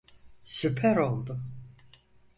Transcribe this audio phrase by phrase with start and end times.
[0.43, 1.39] Süper oldu.